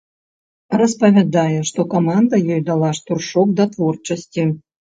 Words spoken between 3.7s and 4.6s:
творчасці.